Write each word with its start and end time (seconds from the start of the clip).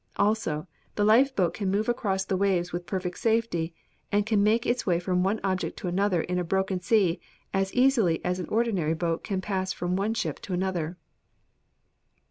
Also, 0.15 0.65
the 0.95 1.03
lifeboat 1.03 1.53
can 1.53 1.69
move 1.69 1.87
across 1.87 2.25
the 2.25 2.35
waves 2.35 2.73
with 2.73 2.87
perfect 2.87 3.19
safety, 3.19 3.71
and 4.11 4.25
can 4.25 4.41
make 4.41 4.65
its 4.65 4.83
way 4.83 4.99
from 4.99 5.21
one 5.21 5.39
object 5.43 5.77
to 5.77 5.87
another 5.87 6.21
in 6.23 6.39
a 6.39 6.43
broken 6.43 6.79
sea 6.79 7.19
as 7.53 7.71
easily 7.75 8.19
as 8.25 8.39
an 8.39 8.47
ordinary 8.49 8.95
boat 8.95 9.23
can 9.23 9.41
pass 9.41 9.71
from 9.71 9.95
one 9.95 10.15
ship 10.15 10.39
to 10.41 10.53
another.'" 10.53 10.97